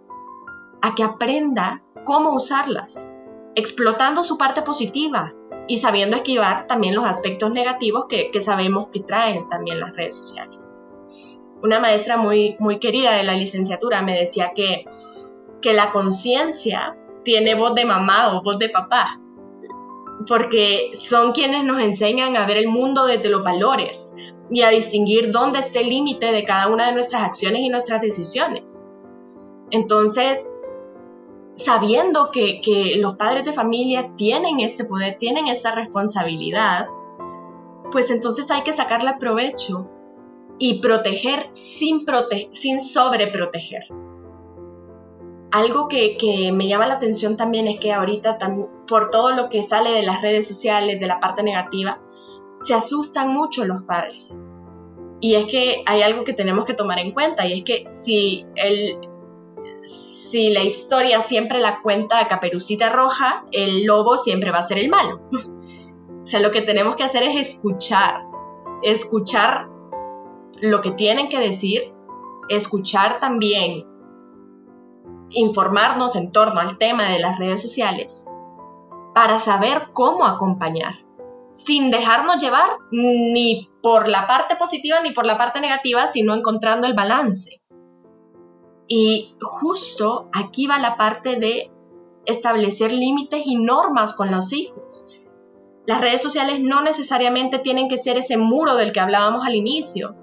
[0.82, 3.12] a que aprenda cómo usarlas,
[3.56, 5.34] explotando su parte positiva
[5.68, 10.80] y sabiendo esquivar también los aspectos negativos que, sabemos que traen también las redes sociales.
[11.62, 14.86] Una maestra muy, muy querida de la licenciatura me decía que,
[15.62, 19.18] que la conciencia tiene voz de mamá o voz de papá,
[20.28, 24.14] porque son quienes nos enseñan a ver el mundo desde los valores
[24.50, 28.02] y a distinguir dónde está el límite de cada una de nuestras acciones y nuestras
[28.02, 28.86] decisiones.
[29.72, 30.52] Entonces,
[31.56, 36.88] sabiendo que, los padres de familia tienen este poder, tienen esta responsabilidad,
[37.92, 39.90] pues entonces hay que sacarle provecho
[40.60, 43.84] y proteger sin, prote sin sobreproteger.
[45.52, 48.38] Algo que, que, me llama la atención también es que ahorita,
[48.88, 52.00] por todo lo que sale de las redes sociales, de la parte negativa,
[52.58, 54.40] se asustan mucho los padres.
[55.22, 58.46] Y es que hay algo que tenemos que tomar en cuenta, y es que si,
[58.56, 59.00] el,
[59.82, 64.90] si la historia siempre la cuenta Caperucita Roja, el lobo siempre va a ser el
[64.90, 65.22] malo.
[65.32, 68.26] o sea, lo que tenemos que hacer es escuchar,
[68.84, 69.70] escuchar
[70.62, 71.94] lo que tienen que decir,
[72.50, 73.86] escuchar también
[75.30, 78.26] informarnos en torno al tema de las redes sociales
[79.14, 81.05] para saber cómo acompañar,
[81.56, 86.86] sin dejarnos llevar ni por la parte positiva ni por la parte negativa, sino encontrando
[86.86, 87.62] el balance.
[88.88, 91.72] Y justo aquí va la parte de
[92.26, 95.18] establecer límites y normas con los hijos.
[95.88, 100.16] Las redes sociales no necesariamente tienen que ser ese muro del que hablábamos al inicio,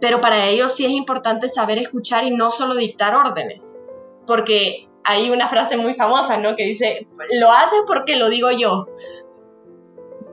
[0.00, 3.84] pero para ellos sí es importante saber escuchar y no solo dictar órdenes
[4.26, 6.56] porque hay una frase muy famosa, ¿no?
[6.56, 7.06] Que dice,
[7.38, 8.86] lo haces porque lo digo yo.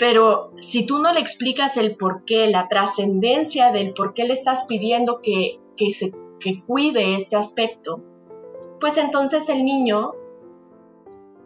[0.02, 4.34] Pero si tú no le explicas el por qué, la trascendencia del por qué le
[4.34, 8.02] estás pidiendo que, que, cuide este aspecto,
[8.80, 10.14] pues entonces el niño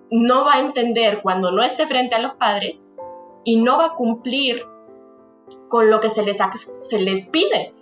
[0.10, 2.96] no va a entender cuando no esté frente a los padres
[3.44, 4.66] y no va a cumplir
[5.68, 6.38] con lo que se les,
[6.80, 7.74] se les pide,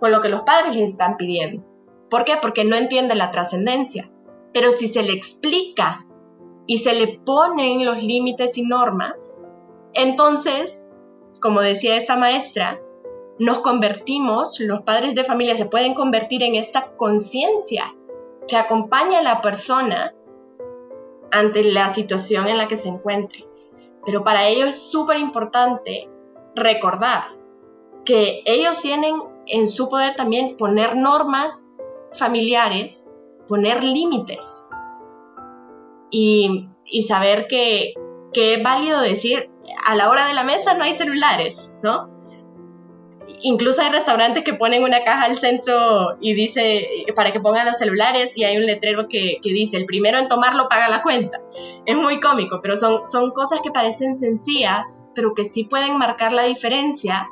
[0.00, 1.62] con lo que los padres les están pidiendo.
[2.10, 2.32] ¿Por qué?
[2.42, 4.10] Porque no entiende la trascendencia.
[4.52, 6.00] Pero si se le explica
[6.66, 9.42] y se le ponen los límites y normas,
[9.98, 10.88] entonces,
[11.40, 12.80] como decía esta maestra,
[13.38, 17.94] nos convertimos, los padres de familia se pueden convertir en esta conciencia
[18.48, 20.14] que acompaña a la persona
[21.30, 23.46] ante la situación en la que se encuentre.
[24.06, 26.08] Pero para ello es súper importante
[26.54, 27.24] recordar
[28.04, 29.14] que ellos tienen
[29.46, 31.68] en su poder también poner normas
[32.12, 33.14] familiares
[33.48, 34.68] poner límites
[36.10, 36.68] y,
[37.06, 37.94] saber que,
[38.32, 39.47] que, es válido decir
[39.84, 42.16] a la hora de la mesa no hay celulares, ¿no?
[43.42, 47.76] Incluso hay restaurantes que ponen una caja al centro y dice para que pongan los
[47.76, 51.40] celulares y hay un letrero que, que dice el primero en tomarlo paga la cuenta.
[51.84, 56.32] Es muy cómico, pero son, son cosas que parecen sencillas, pero que sí pueden marcar
[56.32, 57.28] la diferencia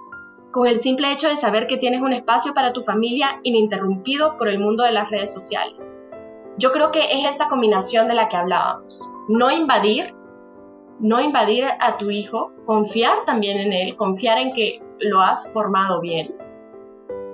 [0.57, 4.49] con el simple hecho de saber que tienes un espacio para tu familia ininterrumpido por
[4.49, 6.01] el mundo de las redes sociales.
[6.59, 9.13] Yo creo que es esta combinación de la que hablábamos.
[9.29, 10.16] No invadir,
[10.99, 16.01] no invadir a tu hijo, confiar también en él, confiar en que lo has formado
[16.01, 16.35] bien,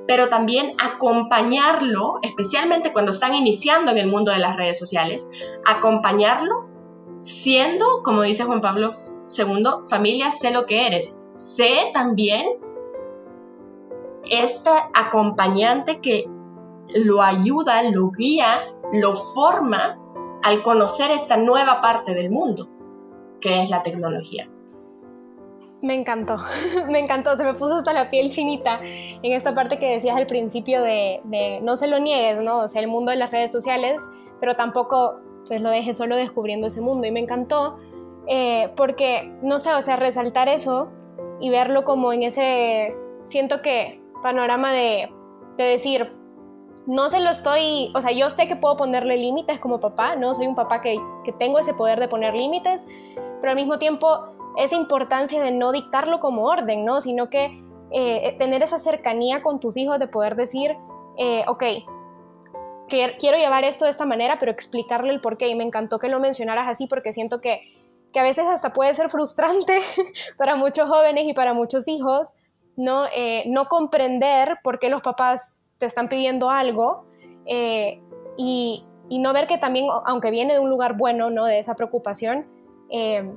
[0.07, 5.31] pero también acompañarlo, especialmente cuando están iniciando en el mundo de las redes sociales,
[5.64, 6.68] acompañarlo
[7.22, 8.92] siendo, como dice Juan Pablo
[9.37, 11.18] II, familia, sé lo que eres.
[11.35, 12.44] Sé también
[14.31, 16.27] este acompañante que
[16.94, 18.48] lo ayuda, lo guía,
[18.92, 19.98] lo forma
[20.42, 22.68] al conocer esta nueva parte del mundo,
[23.42, 24.48] que es la tecnología.
[25.83, 26.38] Me encantó,
[26.88, 30.26] me encantó, se me puso hasta la piel chinita en esta parte que decías al
[30.26, 32.61] principio de, no se lo niegues, ¿no?
[32.61, 34.00] O sea, el mundo de las redes sociales,
[34.40, 37.07] pero tampoco pues lo dejes solo descubriendo ese mundo.
[37.07, 37.76] Y me encantó
[38.26, 40.88] eh, porque, no sé, o sea, resaltar eso
[41.40, 45.11] y verlo como en ese, siento que panorama de,
[45.59, 46.12] decir,
[46.86, 50.34] no se lo estoy, o sea, yo sé que puedo ponerle límites como papá, ¿no?
[50.34, 50.99] Soy un papá que,
[51.38, 52.88] tengo ese poder de poner límites,
[53.43, 57.03] pero al mismo tiempo esa importancia de no dictarlo como orden, ¿no?
[57.03, 60.78] Sino que eh, tener esa cercanía con tus hijos de poder decir,
[61.18, 61.64] eh, ok,
[62.88, 65.49] quiero llevar esto de esta manera, pero explicarle el por qué.
[65.49, 67.61] Y me encantó que lo mencionaras así porque siento que,
[68.14, 69.78] que a veces hasta puede ser frustrante
[70.38, 72.34] para muchos jóvenes y para muchos hijos
[72.76, 73.05] ¿no?
[73.14, 77.05] Eh, no comprender por qué los papás te están pidiendo algo,
[77.47, 78.01] eh,
[78.36, 81.45] y, no ver que también, aunque viene de un lugar bueno, ¿no?
[81.45, 82.47] De esa preocupación,
[82.93, 83.28] eh,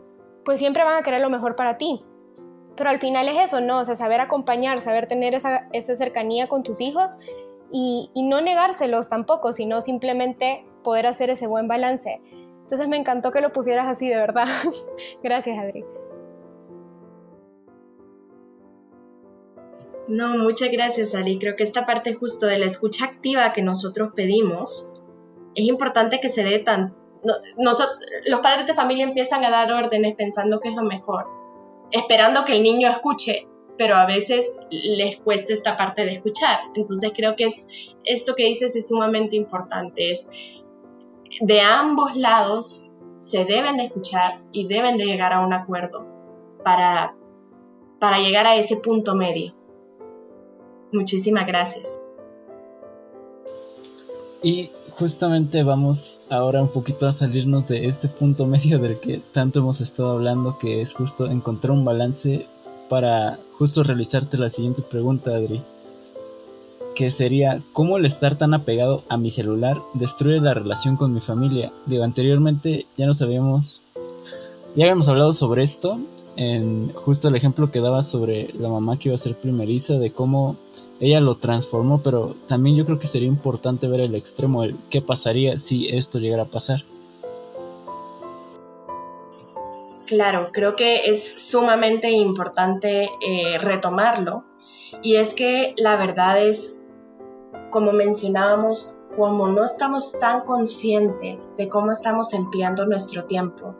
[0.43, 2.03] pues siempre van a querer lo mejor para ti.
[2.75, 3.79] Pero al final es eso, ¿no?
[3.79, 7.17] O sea, saber acompañar, saber tener esa, cercanía con tus hijos
[7.71, 12.21] y, y, no negárselos tampoco, sino simplemente poder hacer ese buen balance.
[12.61, 14.45] Entonces me encantó que lo pusieras así, de verdad.
[15.23, 15.85] Gracias, Adri.
[20.07, 21.39] No, muchas gracias, Ali.
[21.39, 24.87] Creo que esta parte justo de la escucha activa que nosotros pedimos
[25.55, 26.95] es importante que se dé tan...
[27.57, 31.27] nosotros, los padres de familia empiezan a dar órdenes pensando que es lo mejor,
[31.91, 33.47] esperando que el niño escuche,
[33.77, 36.59] pero a veces les cuesta esta parte de escuchar.
[36.75, 37.67] Entonces creo que es
[38.03, 40.11] esto que dices es sumamente importante.
[40.11, 40.29] Es
[41.41, 46.05] de ambos lados se deben de escuchar y deben de llegar a un acuerdo
[46.63, 47.15] para,
[47.99, 49.53] para llegar a ese punto medio.
[50.91, 51.99] Muchísimas gracias.
[54.41, 59.59] Y justamente vamos ahora un poquito a salirnos de este punto medio del que tanto
[59.59, 62.47] hemos estado hablando, que es justo encontrar un balance
[62.89, 65.61] para justo realizarte la siguiente pregunta, Adri.
[66.95, 71.19] Que sería, ¿cómo el estar tan apegado a mi celular destruye la relación con mi
[71.19, 71.73] familia?
[71.85, 73.81] Digo, anteriormente ya nos habíamos,
[74.75, 75.99] ya habíamos hablado sobre esto,
[76.37, 80.11] en justo el ejemplo que daba sobre la mamá que iba a ser primeriza, de
[80.11, 80.55] cómo
[80.99, 85.01] ella lo transformó, pero también yo creo que sería importante ver el extremo, el qué
[85.01, 86.83] pasaría si esto llegara a pasar.
[90.05, 94.45] Claro, creo que es sumamente importante eh, retomarlo.
[95.01, 96.83] Y es que la verdad es,
[97.71, 103.75] como mencionábamos, como no estamos tan conscientes de cómo estamos empleando nuestro tiempo,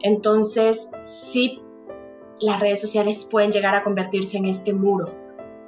[0.00, 1.60] entonces sí,
[2.40, 5.21] las redes sociales pueden llegar a convertirse en este muro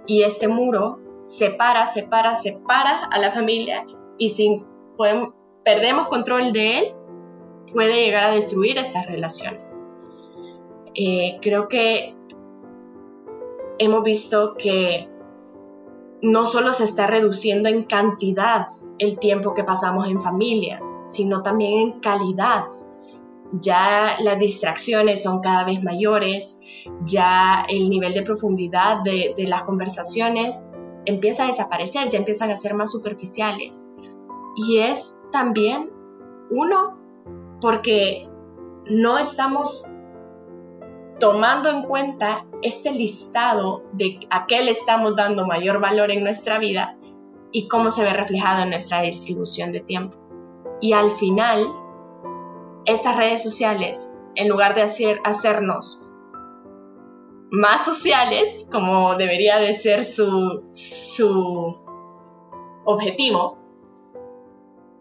[0.06, 3.86] y este muro separa, separa, separa a la familia
[4.18, 4.58] y si
[5.64, 6.94] perdemos control de él,
[7.72, 9.86] puede llegar a destruir estas relaciones.
[10.94, 12.14] Eh, creo que
[13.78, 15.08] hemos visto que
[16.22, 18.66] no solo se está reduciendo en cantidad
[18.98, 22.64] el tiempo que pasamos en familia, sino también en calidad
[23.60, 26.60] ya las distracciones son cada vez mayores,
[27.04, 30.72] ya el nivel de profundidad de, las conversaciones
[31.04, 33.90] empieza a desaparecer, ya empiezan a ser más superficiales.
[34.56, 35.92] Y es también,
[36.50, 36.98] uno,
[37.60, 38.28] porque
[38.86, 39.94] no estamos
[41.18, 46.58] tomando en cuenta este listado de a qué le estamos dando mayor valor en nuestra
[46.58, 46.96] vida
[47.52, 50.16] y cómo se ve reflejado en nuestra distribución de tiempo.
[50.80, 51.64] Y al final,
[52.86, 56.08] estas redes sociales, en lugar de hacer, hacernos
[57.50, 60.62] más sociales, como debería de ser su,
[62.84, 63.58] objetivo,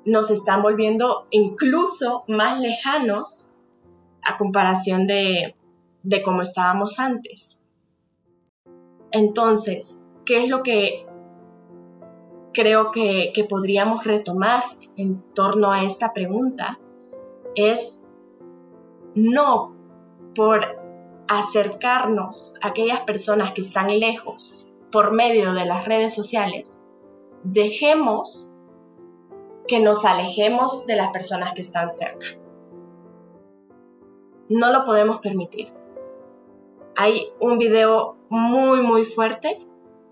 [0.06, 3.58] nos están volviendo incluso más lejanos
[4.22, 5.56] a comparación de,
[6.24, 7.64] cómo estábamos antes.
[9.12, 11.06] Entonces, ¿qué es lo que
[12.54, 14.64] creo que podríamos retomar
[14.96, 16.80] en torno a esta pregunta?
[17.56, 18.04] Es
[19.16, 19.76] no
[20.36, 20.82] por
[21.28, 26.86] acercarnos a aquellas personas que están lejos por medio de las redes sociales,
[27.43, 28.56] dejemos
[29.68, 32.26] que nos alejemos de las personas que están cerca.
[34.49, 35.72] No lo podemos permitir.
[36.95, 39.66] Hay un video muy, muy fuerte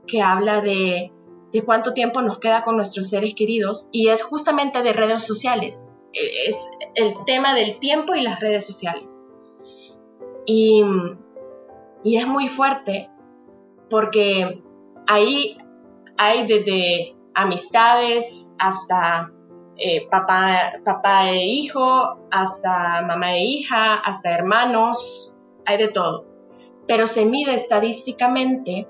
[0.08, 1.12] que habla de,
[1.52, 5.94] de cuánto tiempo nos queda con nuestros seres queridos y es justamente de redes sociales
[6.14, 9.28] es el tema del tiempo y las redes sociales.
[10.46, 10.84] Y,
[12.04, 13.10] es muy fuerte
[13.90, 14.64] porque
[15.08, 15.58] ahí
[16.18, 19.32] hay desde amistades hasta
[19.78, 25.36] eh, papá, papá e hijo, hasta mamá e hija, hasta hermanos,
[25.66, 26.26] hay de todo.
[26.88, 28.88] Pero se mide estadísticamente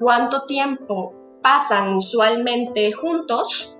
[0.00, 3.77] cuánto tiempo pasan usualmente juntos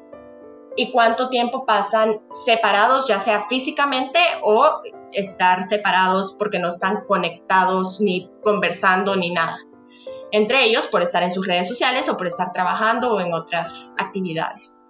[0.79, 8.01] y cuánto tiempo pasan separados, ya sea físicamente o estar separados porque no están conectados
[8.01, 9.59] ni conversando ni nada.
[10.31, 13.93] Entre ellos por estar en sus redes sociales o por estar trabajando o en otras
[13.99, 14.81] actividades.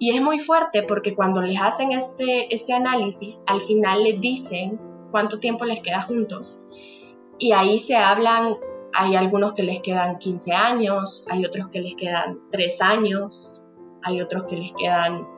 [0.00, 4.80] Y es muy fuerte porque cuando les hacen este, este análisis, al final les dicen
[5.12, 6.66] cuánto tiempo les queda juntos.
[7.38, 8.56] Y ahí se hablan,
[8.92, 13.62] hay algunos que les quedan 15 años, hay otros que les quedan 3 años,
[14.02, 15.28] hay otros que les quedan,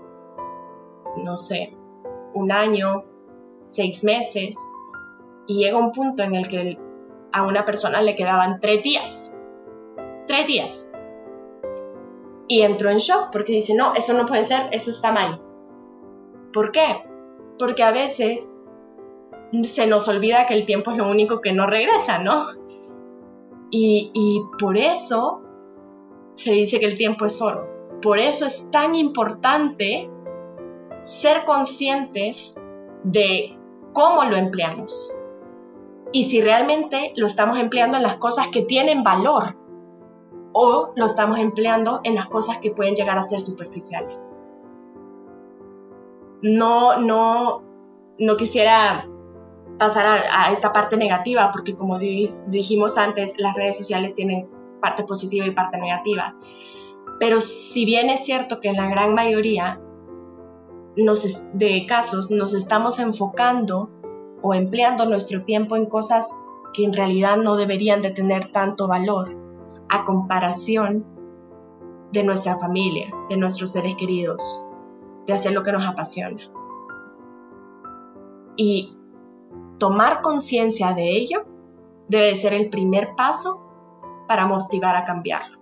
[1.16, 1.76] no sé,
[2.34, 3.04] un año,
[3.62, 4.56] seis meses,
[5.46, 6.78] y llega un punto en el que
[7.32, 9.36] a una persona le quedaban tres días.
[10.26, 10.90] Tres días.
[12.48, 15.40] y entró en shock porque dice, no, eso no puede ser, eso está mal.
[16.52, 17.04] ¿Por qué?
[17.60, 18.64] Porque a veces
[19.62, 22.46] se nos olvida que el tiempo es lo único que no regresa, ¿no?
[23.70, 25.42] Y, y por eso
[26.34, 27.69] se dice que el tiempo es oro.
[28.02, 30.10] Por eso es tan importante
[31.02, 32.58] ser conscientes
[33.04, 33.58] de
[33.92, 35.16] cómo lo empleamos
[36.12, 39.56] y si realmente lo estamos empleando en las cosas que tienen valor
[40.52, 44.34] o lo estamos empleando en las cosas que pueden llegar a ser superficiales.
[46.42, 47.62] No, no,
[48.18, 49.06] no quisiera
[49.78, 54.48] pasar a, esta parte negativa porque como dijimos antes, las redes sociales tienen
[54.80, 56.34] parte positiva y parte negativa.
[57.20, 59.80] Pero si bien es cierto que en la gran mayoría
[60.96, 63.90] de casos nos estamos enfocando
[64.42, 66.34] o empleando nuestro tiempo en cosas
[66.72, 69.36] que en realidad no deberían de tener tanto valor
[69.90, 71.04] a comparación
[72.10, 74.66] de nuestra familia, de nuestros seres queridos,
[75.26, 76.40] de hacer lo que nos apasiona.
[78.56, 78.96] Y
[79.78, 81.44] tomar conciencia de ello
[82.08, 83.62] debe ser el primer paso
[84.26, 85.59] para motivar a cambiarlo.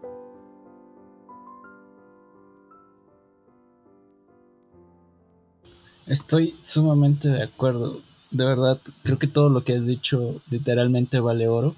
[6.09, 8.01] Estoy sumamente de acuerdo.
[8.31, 11.75] De verdad, creo que todo lo que has dicho literalmente vale oro.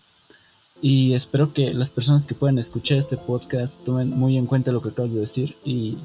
[0.81, 4.81] Y espero que las personas que puedan escuchar este podcast tomen muy en cuenta lo
[4.81, 5.57] que acabas de decir.
[5.65, 5.97] Y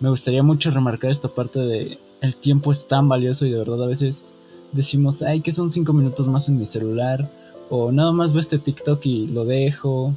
[0.00, 3.84] me gustaría mucho remarcar esta parte de el tiempo es tan valioso y de verdad
[3.84, 4.26] a veces
[4.72, 7.30] decimos, ay, que son cinco minutos más en mi celular.
[7.70, 10.12] O nada más veo este TikTok y lo dejo.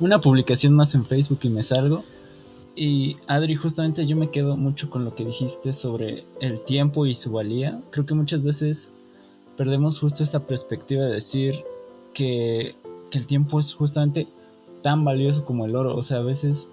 [0.00, 2.02] Una publicación más en Facebook y me salgo.
[2.74, 7.14] Y Adri, justamente yo me quedo mucho con lo que dijiste sobre el tiempo y
[7.14, 7.82] su valía.
[7.90, 8.94] Creo que muchas veces
[9.56, 11.64] perdemos justo esa perspectiva de decir
[12.14, 12.74] que,
[13.12, 14.26] el tiempo es justamente
[14.80, 15.94] tan valioso como el oro.
[15.94, 16.70] O sea, a veces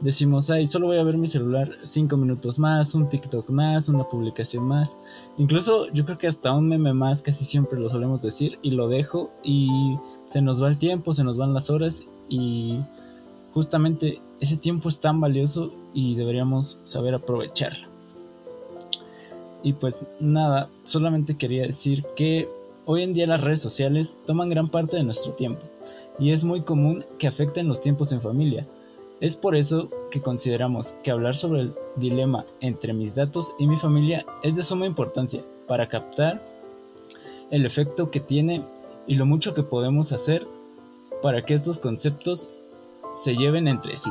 [0.00, 4.04] decimos, ay, solo voy a ver mi celular cinco minutos más, un TikTok más, una
[4.04, 4.98] publicación más.
[5.36, 8.86] Incluso yo creo que hasta un meme más casi siempre lo solemos decir y lo
[8.86, 9.68] dejo y
[10.28, 12.78] se nos va el tiempo, se nos van las horas y
[13.52, 17.88] justamente ese tiempo es tan valioso y deberíamos saber aprovecharlo.
[19.62, 22.48] Y pues nada, solamente quería decir que
[22.86, 25.62] hoy en día las redes sociales toman gran parte de nuestro tiempo
[26.18, 28.66] y es muy común que afecten los tiempos en familia.
[29.20, 33.76] Es por eso que consideramos que hablar sobre el dilema entre mis datos y mi
[33.76, 36.42] familia es de suma importancia para captar
[37.50, 38.64] el efecto que tiene
[39.06, 40.46] y lo mucho que podemos hacer
[41.22, 42.48] para que estos conceptos
[43.12, 44.10] se lleven entre sí.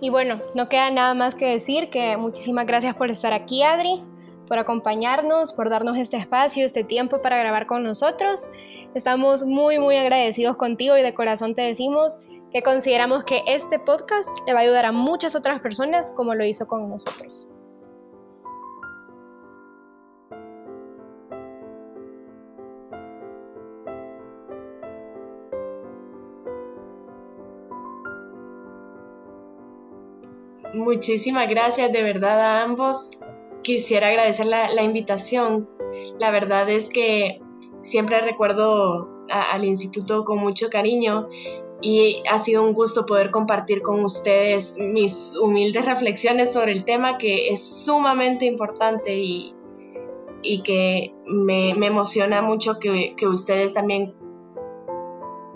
[0.00, 4.02] Y bueno, no queda nada más que decir que muchísimas gracias por estar aquí, Adri,
[4.46, 8.48] por acompañarnos, por darnos este espacio, este tiempo para grabar con nosotros.
[8.94, 12.20] Estamos muy, muy agradecidos contigo y de corazón te decimos
[12.52, 16.44] que consideramos que este podcast le va a ayudar a muchas otras personas como lo
[16.44, 17.48] hizo con nosotros.
[30.76, 33.18] Muchísimas gracias de verdad a ambos.
[33.62, 35.70] Quisiera agradecer la, invitación.
[36.18, 37.40] La verdad es que
[37.80, 41.30] siempre recuerdo al instituto con mucho cariño
[41.80, 47.16] y ha sido un gusto poder compartir con ustedes mis humildes reflexiones sobre el tema
[47.16, 49.54] que es sumamente importante y,
[50.62, 54.14] que me, emociona mucho que, ustedes también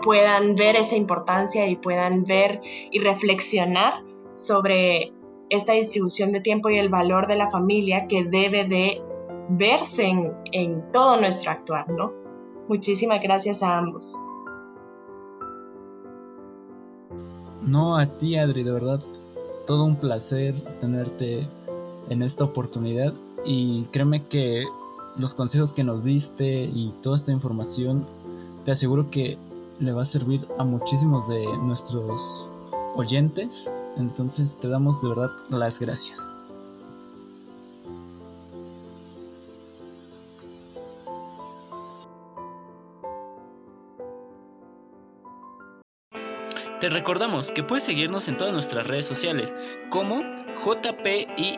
[0.01, 5.13] puedan ver esa importancia y puedan ver y reflexionar sobre
[5.49, 9.01] esta distribución de tiempo y el valor de la familia que debe de
[9.49, 10.05] verse
[10.51, 12.13] en, todo nuestro actuar, ¿no?
[12.69, 14.17] Muchísimas gracias a ambos.
[17.61, 19.01] No, a ti Adri, de verdad,
[19.67, 21.47] todo un placer tenerte
[22.09, 23.13] en esta oportunidad
[23.45, 24.63] y créeme que
[25.17, 28.05] los consejos que nos diste y toda esta información,
[28.63, 29.37] te aseguro que
[29.79, 32.49] le va a servir a muchísimos de nuestros
[32.95, 36.31] oyentes entonces te damos de verdad las gracias.
[46.81, 49.53] Te recordamos que puedes seguirnos en todas nuestras redes sociales
[49.91, 50.23] como
[50.65, 51.51] JPII-LDHIF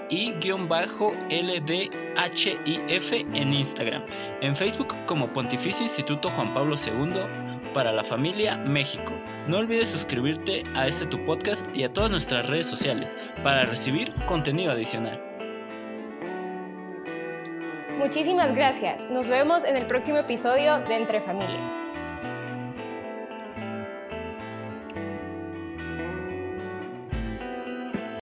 [3.33, 4.03] en Instagram,
[4.41, 9.13] en Facebook como Pontificio Instituto Juan Pablo II para la familia México.
[9.47, 14.13] No olvides suscribirte a este tu podcast y a todas nuestras redes sociales para recibir
[14.25, 15.21] contenido adicional.
[17.97, 19.09] Muchísimas gracias.
[19.09, 21.83] Nos vemos en el próximo episodio de Entre Familias.